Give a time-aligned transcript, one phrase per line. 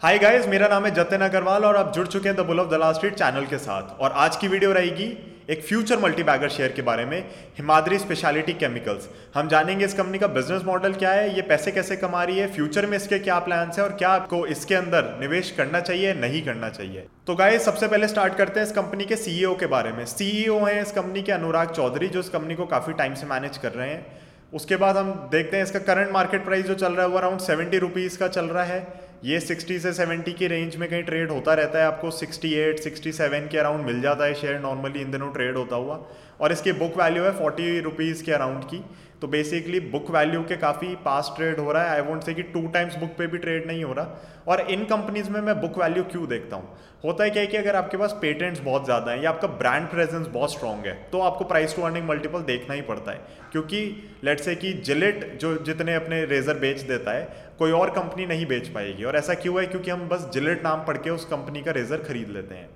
[0.00, 2.68] Hi guys मेरा नाम है जतिन अग्रवाल और आप जुड़ चुके हैं the bull of
[2.68, 5.04] Dalal street channel के साथ। और आज की वीडियो रहेगी
[5.50, 7.18] एक फ्यूचर मल्टीबैगर शेयर के बारे में,
[7.58, 11.96] हिमाद्री स्पेशलिटी केमिकल्स हम जानेंगे इस कंपनी का बिज़नेस मॉडल क्या है, ये पैसे कैसे
[11.96, 15.50] कमा रही है फ्यूचर में इसके क्या प्लान्स हैं और क्या आपको इसके अंदर निवेश
[15.50, 19.16] करना चाहिए नहीं करना चाहिए। तो गाइस सबसे पहले स्टार्ट करते हैं इस कंपनी के
[19.16, 22.66] सीईओ के बारे में। सीईओ हैं इस कंपनी के अनुराग चौधरी, जो इस कंपनी को
[22.66, 24.18] काफ़ी टाइम से मैनेज कर रहे हैं।
[24.52, 27.40] उसके बाद हम देखते हैं इसका करंट मार्केट प्राइस जो चल रहा है, वो अराउंड
[27.40, 31.30] सेवेंटी रुपीज़ का चल रहा है। ये 60 से 70 की रेंज में कहीं ट्रेड
[31.30, 35.32] होता रहता है आपको 68, 67 के अराउंड मिल जाता है शेयर नॉर्मली इन दिनों
[35.32, 35.96] ट्रेड होता हुआ।
[36.40, 38.84] और इसकी बुक वैल्यू है फोर्टी रुपीज़ के अराउंड की।
[39.22, 42.42] तो बेसिकली बुक वैल्यू के काफ़ी पास ट्रेड हो रहा है। आई वोंट से कि
[42.44, 45.78] टू टाइम्स बुक पे भी ट्रेड नहीं हो रहा। और इन कंपनीज़ में मैं बुक
[45.78, 46.68] वैल्यू क्यों देखता हूँ?
[47.04, 49.88] होता है क्या है कि अगर आपके पास पेटेंट्स बहुत ज़्यादा हैं या आपका ब्रांड
[49.90, 53.20] प्रेजेंस बहुत स्ट्रॉन्ग है तो आपको प्राइस टू अर्निंग मल्टीपल देखना ही पड़ता है।
[53.52, 53.84] क्योंकि
[54.24, 57.28] लेट से कि जिलेट जो जितने अपने रेजर बेच देता है,
[57.58, 59.66] कोई और कंपनी नहीं बेच पाएगी। और ऐसा क्यों है?
[59.66, 62.68] क्योंकि हम बस जिलेट नाम पढ़ के उस कंपनी का रेजर खरीद लेते हैं।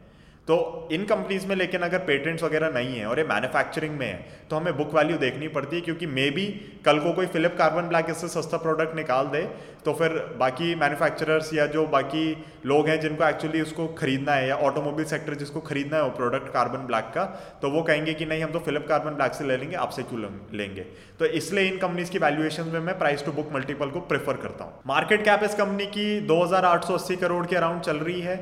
[0.48, 0.56] तो
[0.92, 4.56] इन कंपनीज़ में लेकिन अगर पेटेंट्स वगैरह नहीं है और ये मैन्युफैक्चरिंग में है तो
[4.56, 6.46] हमें बुक वैल्यू देखनी पड़ती है क्योंकि मे बी
[6.84, 9.42] कल को कोई फिलिप कार्बन ब्लैक इससे सस्ता प्रोडक्ट निकाल दे
[9.84, 12.24] तो फिर बाकी मैन्युफैक्चरर्स या जो बाकी
[12.66, 16.52] लोग हैं जिनको एक्चुअली उसको खरीदना है या ऑटोमोबाइल सेक्टर जिसको खरीदना है वो प्रोडक्ट
[16.52, 17.24] कार्बन ब्लैक का
[17.62, 20.20] तो वो कहेंगे कि नहीं, हम तो फिलिप कार्बन ब्लैक से ले लेंगे, आपसे क्यों
[20.52, 20.82] लेंगे?
[21.18, 24.64] तो इसलिए इन कंपनीज़ की वैल्यूएशन में मैं प्राइस टू बुक मल्टीपल को प्रेफर करता
[24.64, 27.96] हूँ। मार्केट कैप इस कंपनी की दो हज़ार आठ सौ अस्सी करोड़ के अराउंड चल
[27.98, 28.36] रही है।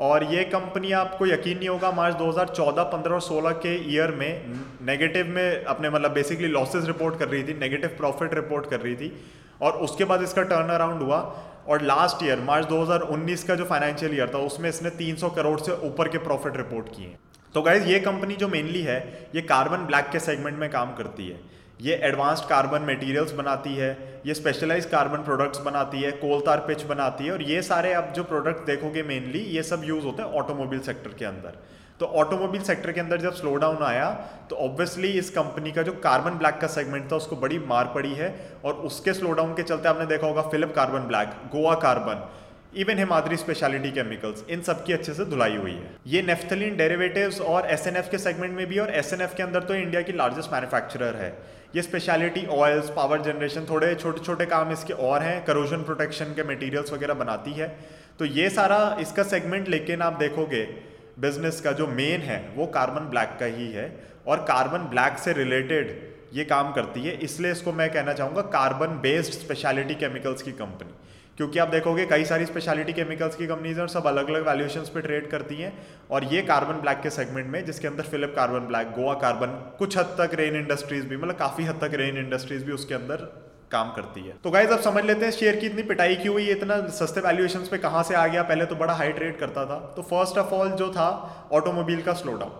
[0.00, 4.54] और ये कंपनी आपको यकीन नहीं होगा मार्च 2014, 15 और 16 के ईयर में
[4.86, 8.94] नेगेटिव में अपने मतलब बेसिकली लॉसेस रिपोर्ट कर रही थी नेगेटिव प्रॉफिट रिपोर्ट कर रही
[8.96, 9.12] थी
[9.60, 11.18] और उसके बाद इसका टर्न अराउंड हुआ
[11.68, 15.72] और लास्ट ईयर मार्च 2019 का जो फाइनेंशियल ईयर था उसमें इसने 300 करोड़ से
[15.88, 17.14] ऊपर के प्रॉफिट रिपोर्ट किए
[17.54, 18.98] तो गाइज़ ये कंपनी जो मेनली है
[19.34, 21.38] ये कार्बन ब्लैक के सेगमेंट में काम करती है।
[21.80, 23.90] ये एडवांस्ड कार्बन मटेरियल्स बनाती है,
[24.26, 28.12] ये स्पेशलाइज कार्बन प्रोडक्ट्स बनाती है कोल तार पिच बनाती है और ये सारे अब
[28.16, 31.56] जो प्रोडक्ट देखोगे मेनली ये सब यूज़ होते हैं ऑटोमोबाइल सेक्टर के अंदर।
[32.00, 34.10] तो ऑटोमोबाइल सेक्टर के अंदर जब स्लो डाउन आया
[34.50, 38.12] तो ऑब्वियसली इस कंपनी का जो कार्बन ब्लैक का सेगमेंट था, उसको बड़ी मार पड़ी
[38.14, 42.28] है और उसके स्लो डाउन के चलते आपने देखा होगा Phillips carbon black Goa carbon
[42.72, 47.40] even Himadri speciality chemicals इन सब की अच्छे से धुलाई हुई है। ये नेफ्थलिन डेरिवेटिव्स
[47.42, 51.16] और एसएनएफ के सेगमेंट में भी और एसएनएफ के अंदर तो इंडिया की लार्जेस्ट मैन्युफैक्चरर
[51.16, 51.30] है।
[51.76, 56.42] ये स्पेशलिटी ऑयल्स पावर जनरेशन थोड़े छोटे छोटे काम इसके और हैं। करोजन प्रोटेक्शन के
[56.44, 57.68] मटेरियल्स वगैरह बनाती है।
[58.18, 60.62] तो ये सारा इसका सेगमेंट लेकिन आप देखोगे
[61.18, 63.92] बिज़नेस का जो मेन है, वो कार्बन ब्लैक का ही है।
[64.26, 65.94] और कार्बन ब्लैक से रिलेटेड
[66.34, 70.94] ये काम करती है। इसलिए इसको मैं कहना चाहूँगा कार्बन बेस्ड स्पेशलिटी केमिकल्स की कंपनी
[71.40, 74.88] क्योंकि आप देखोगे कई सारी स्पेशलिटी केमिकल्स की कंपनीज़ हैं और सब अलग अलग वैल्यूएशंस
[74.88, 75.72] पे ट्रेड करती हैं।
[76.10, 79.96] और ये कार्बन ब्लैक के सेगमेंट में, जिसके अंदर Philip carbon black Goa carbon कुछ
[79.98, 83.16] हद तक रेन इंडस्ट्रीज़ भी मतलब काफ़ी हद तक रेन इंडस्ट्रीज़ भी उसके अंदर
[83.72, 86.46] काम करती है। तो गाइज़ अब समझ लेते हैं शेयर की इतनी पिटाई क्यों हुई
[86.50, 89.78] इतना सस्ते वैल्यूएशन पे कहाँ से आ गया। पहले तो बड़ा हाई ट्रेड करता था।
[89.96, 91.08] तो फ़र्स्ट ऑफ़ ऑल जो था
[91.52, 92.50] ऑटोमोबाइल का स्लो डाउन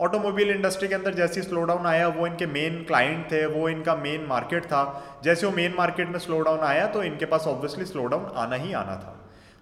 [0.00, 3.94] ऑटोमोबाइल इंडस्ट्री के अंदर जैसे स्लो डाउन आया, वो इनके मेन क्लाइंट थे, वो इनका
[3.96, 7.84] मेन मार्केट था। जैसे वो मेन मार्केट में स्लो डाउन आया तो इनके पास ऑब्वियसली
[7.84, 9.14] स्लो डाउन आना ही आना था।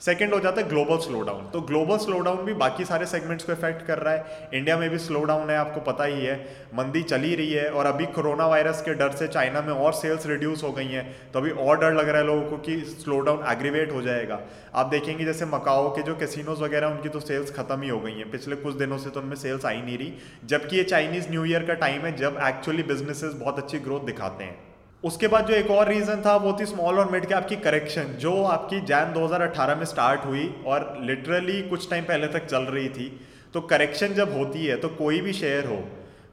[0.04, 3.44] सेकेंड हो जाता है ग्लोबल स्लो डाउन तो ग्लोबल स्लो डाउन भी बाकी सारे सेगमेंट्स
[3.44, 4.48] को इफ़ेक्ट कर रहा है.
[4.54, 6.34] इंडिया में भी स्लो डाउन है, आपको पता ही है.
[6.74, 10.26] मंदी चली रही है और अभी कोरोना वायरस के डर से चाइना में और सेल्स
[10.26, 13.20] रिड्यूस हो गई हैं तो अभी और डर लग रहा है लोगों को कि स्लो
[13.20, 14.40] डाउन एग्रीवेट हो जाएगा.
[14.74, 18.12] आप देखेंगे जैसे मकाओ के जो कैसीनोज वगैरह उनकी तो सेल्स खत्म ही हो गई
[18.12, 18.30] हैं.
[18.30, 20.12] पिछले कुछ दिनों से तो उनमें सेल्स आई नहीं रही.
[20.44, 24.44] जबकि ये चाइनीज़ न्यू ईयर का टाइम है, जब एक्चुअली बिजनेसेस बहुत अच्छी ग्रोथ दिखाते
[24.44, 24.73] हैं.
[25.04, 28.14] उसके बाद जो एक और रीज़न था, वो थी स्मॉल और मिड कैप की करेक्शन
[28.18, 32.88] जो आपकी जैन 2018 में स्टार्ट हुई और लिटरली कुछ टाइम पहले तक चल रही
[32.90, 33.10] थी।
[33.54, 35.76] तो करेक्शन जब होती है तो कोई भी शेयर हो,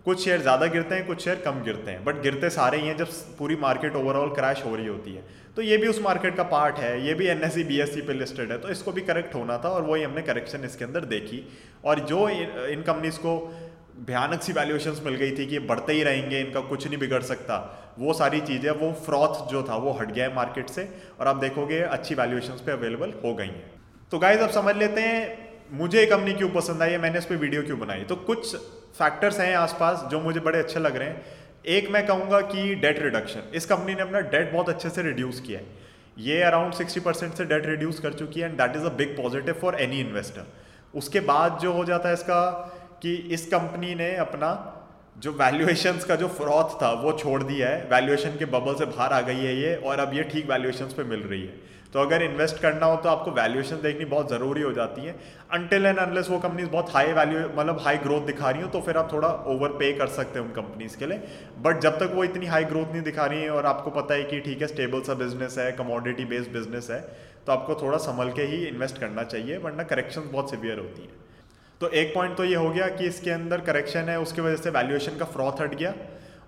[0.06, 2.96] कुछ शेयर ज़्यादा गिरते हैं, कुछ शेयर कम गिरते हैं। बट गिरते सारे ही हैं
[2.98, 5.24] जब पूरी मार्केट ओवरऑल क्रैश हो रही होती है।
[5.56, 8.52] तो ये भी उस मार्केट का पार्ट है, ये भी एन एस सी पे लिस्टेड
[8.52, 11.44] है। तो इसको भी करेक्ट होना था और वही हमने करेक्शन इसके अंदर देखी।
[11.86, 13.36] और जो इन कंपनीज़ को
[14.00, 17.22] भयानक सी वैल्यूएशंस मिल गई थी कि ये बढ़ते ही रहेंगे, इनका कुछ नहीं बिगड़
[17.22, 17.58] सकता।
[18.00, 20.88] वो सारी चीज़ें, वो फ्रॉथ जो था, वो हट गया है मार्केट से,
[21.20, 23.72] और आप देखोगे अच्छी वैल्यूएशंस पे अवेलेबल हो गई हैं।
[24.12, 25.38] तो गाइज़ आप समझ लेते हैं,
[25.74, 28.04] मुझे कंपनी क्यों पसंद आई है, मैंने इस पर वीडियो क्यों बनाई?
[28.04, 32.42] तो कुछ फैक्टर्स हैं आसपास जो मुझे बड़े अच्छे लग रहे हैं। एक मैं कहूँगा
[32.42, 35.66] कि डेट रिडक्शन इस कंपनी ने अपना डेट बहुत अच्छे से रिड्यूस किया है।
[36.18, 39.16] ये अराउंड सिक्सटी परसेंट से डेट रिड्यूस कर चुकी है and that is a big
[39.18, 40.48] positive for any investor
[40.94, 42.40] उसके बाद जो हो जाता है इसका
[43.02, 44.50] कि इस कंपनी ने अपना
[45.18, 49.14] जो वैल्यूएशन का जो फ्रॉथ था, वो छोड़ दिया है। वैल्यूएशन के बबल से बाहर
[49.14, 52.24] आ गई है ये, और अब ये ठीक वैल्यूएशन पे मिल रही है। तो अगर
[52.24, 55.16] इन्वेस्ट करना हो तो आपको वैल्यूएशन देखनी बहुत ज़रूरी हो जाती है।
[55.54, 58.82] अनटिल एंड अनलेस वो कंपनीज़ बहुत हाई वैल्यू मतलब हाई ग्रोथ दिखा रही हो तो
[58.82, 61.18] फिर आप थोड़ा ओवर पे कर सकते हैं उन कंपनीज़ के लिए।
[61.62, 64.24] बट जब तक वो इतनी हाई ग्रोथ नहीं दिखा रही है, और आपको पता है
[64.24, 67.00] कि ठीक है स्टेबल सा बिज़नेस है कमोडिटी बेस्ड बिज़नेस है
[67.46, 71.20] तो आपको थोड़ा संभल के ही इन्वेस्ट करना चाहिए, वरना करेक्शन बहुत सिवियर होती हैं।
[71.82, 74.70] तो एक पॉइंट तो ये हो गया कि इसके अंदर करेक्शन है, उसकी वजह से
[74.72, 75.94] वैल्यूएशन का फ्रॉथ हट गया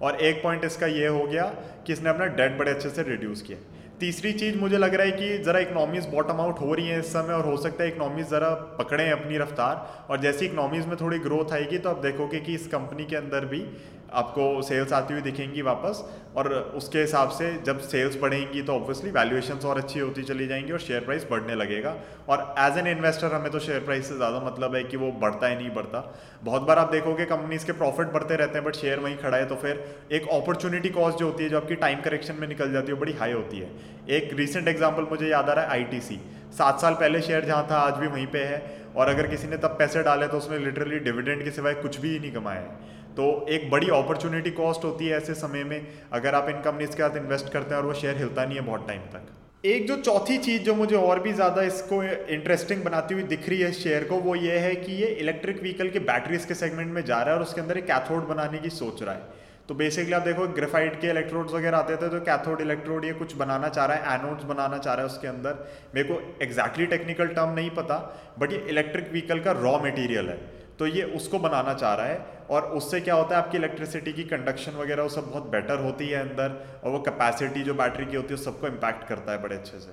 [0.02, 1.46] और एक पॉइंट इसका ये हो गया
[1.88, 3.58] कि इसने अपना डेट बड़े अच्छे से रिड्यूस किया।
[4.00, 7.12] तीसरी चीज़ मुझे लग रहा है कि ज़रा इकनॉमीज़ बॉटम आउट हो रही हैं इस
[7.14, 8.50] समय और हो सकता है इकनॉमीज़ ज़रा
[8.80, 12.68] पकड़ें अपनी रफ्तार। और जैसी इकनॉमीज़ में थोड़ी ग्रोथ आएगी तो आप देखोगे कि इस
[12.68, 13.66] कंपनी के अंदर भी
[14.14, 16.04] आपको सेल्स आती हुई दिखेंगी वापस,
[16.38, 20.72] और उसके हिसाब से जब सेल्स बढ़ेंगी तो ऑब्वियसली वैल्यूएशन और अच्छी होती चली जाएँगी
[20.72, 21.96] और शेयर प्राइस बढ़ने लगेगा।
[22.30, 25.48] और एज एन इन्वेस्टर हमें तो शेयर प्राइस से ज़्यादा मतलब है कि वो बढ़ता
[25.48, 26.02] है नहीं बढ़ता।
[26.44, 29.46] बहुत बार आप देखोगे कंपनीज़ के प्रॉफिट बढ़ते रहते हैं बट शेयर वहीं खड़ा है
[29.46, 32.92] तो फिर एक अपॉर्चुनिटी कॉस्ट जो होती है, जो आपकी टाइम करेक्शन में निकल जाती
[32.92, 33.70] है बड़ी हाई होती है।
[34.12, 36.10] एक रिसेंट एग्ज़ाम्पल मुझे याद आ रहा है आई
[36.54, 39.58] सात साल पहले शेयर जहाँ था, आज भी वहीं पर है। और अगर किसी ने
[39.58, 43.46] तब पैसे डाले तो उसने लिटरली डिविडेंड के सिवाय कुछ भी नहीं कमाया है। तो
[43.50, 47.18] एक बड़ी अपॉर्चुनिटी कॉस्ट होती है ऐसे समय में, अगर आप इन कंपनीज़ के साथ
[47.18, 50.38] इन्वेस्ट करते हैं और वो शेयर हिलता नहीं है बहुत टाइम तक। एक जो चौथी
[50.40, 54.16] चीज़ जो मुझे और भी ज़्यादा इसको इंटरेस्टिंग बनाती हुई दिख रही है शेयर को,
[54.18, 57.36] वो ये है कि ये इलेक्ट्रिक व्हीकल के बैटरीज के सेगमेंट में जा रहा है
[57.36, 61.00] और उसके अंदर एक कैथोड बनाने की सोच रहा है। तो बेसिकली आप देखो ग्रेफाइट
[61.02, 64.44] के इलेक्ट्रोड्स वगैरह आते थे तो कैथोड इलेक्ट्रोड ये कुछ बनाना चाह रहा है एनोड्स
[64.46, 67.98] बनाना चाह रहा है उसके अंदर। मेरे को एग्जैक्टली टेक्निकल टर्म नहीं पता
[68.40, 70.38] बट ये इलेक्ट्रिक व्हीकल का रॉ मटेरियल है।
[70.80, 74.24] तो ये उसको बनाना चाह रहा है और उससे क्या होता है, आपकी इलेक्ट्रिसिटी की
[74.26, 78.16] कंडक्शन वगैरह वो सब बहुत बेटर होती है अंदर और वो कैपेसिटी जो बैटरी की
[78.16, 79.92] होती है, सबको इम्पैक्ट करता है बड़े अच्छे से।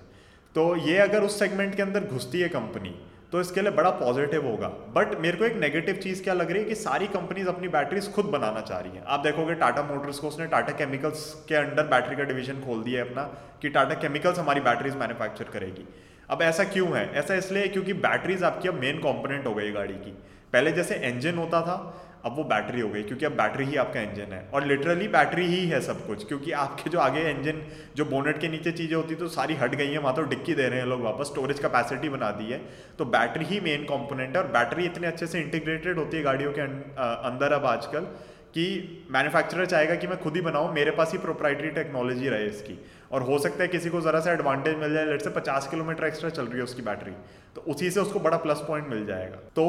[0.55, 2.95] तो ये अगर उस सेगमेंट के अंदर घुसती है कंपनी
[3.33, 6.63] तो इसके लिए बड़ा पॉजिटिव होगा। बट मेरे को एक नेगेटिव चीज़ क्या लग रही
[6.63, 10.19] है कि सारी कंपनीज़ अपनी बैटरीज खुद बनाना चाह रही हैं। आप देखोगे टाटा मोटर्स
[10.19, 13.23] को उसने टाटा केमिकल्स के अंडर बैटरी का डिवीज़न खोल दिया है अपना,
[13.63, 15.87] कि टाटा केमिकल्स हमारी बैटरीज मैन्युफैक्चर करेगी।
[16.31, 17.05] अब ऐसा क्यों है?
[17.13, 20.17] ऐसा इसलिए क्योंकि बैटरीज आपकी अब मेन कॉम्पोनेंट हो गई गाड़ी की।
[20.53, 21.77] पहले जैसे इंजन होता था
[22.25, 25.45] अब वो बैटरी हो गई क्योंकि अब बैटरी ही आपका इंजन है। और लिटरली बैटरी
[25.47, 27.63] ही है सब कुछ क्योंकि आपके जो आगे इंजन
[27.97, 30.69] जो बोनेट के नीचे चीज़ें होती तो सारी हट गई हैं वहाँ तो डिक्की दे
[30.69, 32.61] रहे हैं लोग वापस स्टोरेज कैपेसिटी बना दी है।
[32.99, 36.53] तो बैटरी ही मेन कंपोनेंट है और बैटरी इतने अच्छे से इंटीग्रेटेड होती है गाड़ियों
[36.53, 38.13] के अं, अंदर अब आजकल
[38.55, 38.67] कि
[39.11, 42.79] मैन्युफैक्चरर चाहेगा कि मैं खुद ही बनाऊँ मेरे पास ही प्रोप्राइटरी टेक्नोलॉजी रहे इसकी।
[43.11, 46.05] और हो सकता है किसी को ज़रा सा एडवांटेज मिल जाए लेट से पचास किलोमीटर
[46.07, 47.13] एक्स्ट्रा चल रही है उसकी बैटरी
[47.57, 49.65] तो उसी से उसको बड़ा प्लस पॉइंट मिल जाएगा। तो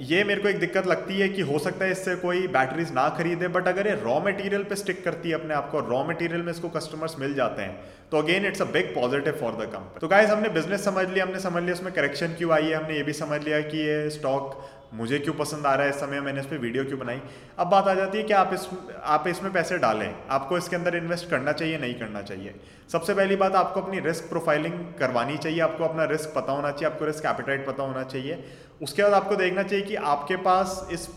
[0.00, 3.08] ये मेरे को एक दिक्कत लगती है कि हो सकता है इससे कोई बैटरीज ना
[3.18, 6.42] खरीदे बट अगर ये रॉ मटेरियल पे स्टिक करती है अपने आप को रॉ मटेरियल
[6.42, 7.78] में इसको कस्टमर्स मिल जाते हैं
[8.10, 11.24] तो again it's a big positive for the company तो गाइज़ हमने बिज़नेस समझ लिया
[11.24, 12.74] हमने समझ लिया उसमें करेक्शन क्यों आई है?
[12.74, 14.60] हमने ये भी समझ लिया कि ये स्टॉक
[14.94, 17.22] मुझे क्यों पसंद आ रहा है इस समय मैंने इस पर वीडियो क्यों बनाई?
[17.58, 18.68] अब बात आ जाती है कि आप इस,
[19.02, 22.54] आप इसमें पैसे डालें। आपको इसके अंदर इन्वेस्ट करना चाहिए, नहीं करना चाहिए।
[22.92, 26.94] सबसे पहली बात, आपको अपनी रिस्क प्रोफाइलिंग करवानी चाहिए। आपको अपना रिस्क पता होना चाहिए,
[26.94, 28.44] आपको रिस्क एपिटाइट पता होना चाहिए।
[28.82, 31.08] उसके बाद आपको देखना चाहिए कि आपके पास इस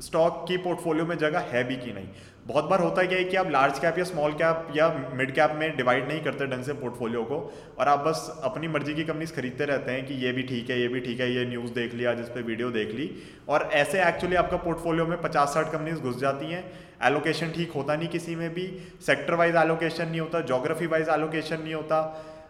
[0.00, 2.08] स्टॉक की पोर्टफोलियो में जगह है भी कि नहीं।
[2.46, 5.52] बहुत बार होता क्या है कि आप लार्ज कैप या स्मॉल कैप या मिड कैप
[5.56, 7.36] में डिवाइड नहीं करते ढंग से पोर्टफोलियो को,
[7.78, 10.80] और आप बस अपनी मर्ज़ी की कंपनीज़ खरीदते रहते हैं कि ये भी ठीक है,
[10.80, 13.10] ये भी ठीक है, ये न्यूज़ देख लिया, जिस पर वीडियो देख ली,
[13.48, 16.64] और ऐसे एक्चुअली आपका पोर्टफोलियो में पचास साठ कंपनीज़ घुस जाती हैं।
[17.04, 18.66] एलोकेशन ठीक होता नहीं किसी में भी
[19.06, 22.00] सेक्टर वाइज एलोकेशन नहीं होता जोग्राफी वाइज एलोकेशन नहीं होता,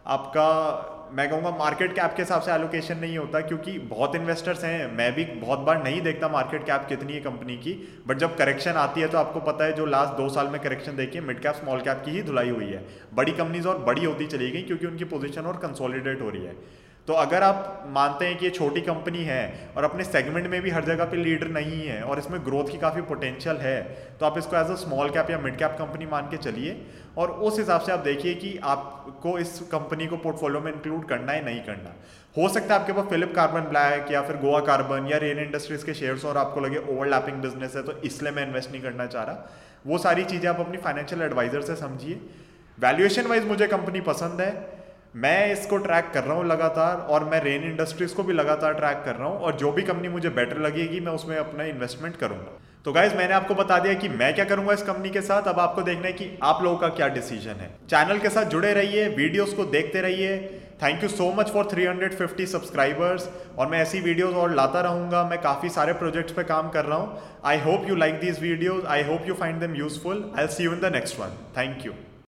[0.07, 4.97] आपका मैं कहूँगा मार्केट कैप के हिसाब से एलोकेशन नहीं होता क्योंकि बहुत इन्वेस्टर्स हैं।
[4.97, 7.73] मैं भी बहुत बार नहीं देखता मार्केट कैप कितनी है कंपनी की।
[8.09, 10.97] बट जब करेक्शन आती है तो आपको पता है जो लास्ट दो साल में करेक्शन
[10.97, 12.85] देखिए मिड कैप स्मॉल कैप की ही धुलाई हुई है।
[13.15, 16.55] बड़ी कंपनीज़ और बड़ी होती चली गई क्योंकि उनकी पोजिशन और कंसोलिडेट हो रही है।
[17.09, 20.71] तो अगर आप मानते हैं कि ये छोटी कंपनी है और अपने सेगमेंट में भी
[20.71, 23.81] हर जगह पे लीडर नहीं है और इसमें ग्रोथ की काफ़ी पोटेंशियल है
[24.21, 26.77] तो आप इसको एज अ स्मॉल कैप या मिड कैप कंपनी मान के चलिए।
[27.19, 31.33] और उस हिसाब से आप देखिए कि आपको इस कंपनी को पोर्टफोलियो में इंक्लूड करना
[31.33, 31.95] है, नहीं करना।
[32.35, 35.87] हो सकता है आपके पास फिलिप कार्बन ब्लैक या फिर गोवा कार्बन या रेन इंडस्ट्रीज़
[35.87, 39.25] के शेयर्स और आपको लगे ओवरलैपिंग बिज़नेस है तो इसलिए मैं इन्वेस्ट नहीं करना चाह
[39.25, 39.51] रहा।
[39.87, 42.21] वो सारी चीज़ें आप अपनी फाइनेंशियल एडवाइजर से समझिए।
[42.79, 44.51] वैल्यूएशन वाइज मुझे कंपनी पसंद है।
[45.15, 49.03] मैं इसको ट्रैक कर रहा हूँ लगातार और मैं रेन इंडस्ट्रीज़ को भी लगातार ट्रैक
[49.05, 52.59] कर रहा हूँ और जो भी कंपनी मुझे बेटर लगेगी, मैं उसमें अपना इन्वेस्टमेंट करूँगा।
[52.85, 55.59] तो गाइज़ मैंने आपको बता दिया कि मैं क्या करूँगा इस कंपनी के साथ। अब
[55.61, 59.09] आपको देखना है कि आप लोगों का क्या डिसीज़न है। चैनल के साथ जुड़े रहिए
[59.09, 60.37] वीडियोस को देखते रहिए।
[60.83, 65.41] Thank you so much for 350 subscribers और मैं ऐसी वीडियोस और लाता रहूँगा। मैं
[65.43, 69.03] काफ़ी सारे प्रोजेक्ट्स पे काम कर रहा हूँ। I hope you like these videos I
[69.03, 71.93] hope you find them useful I see you in the next one thank you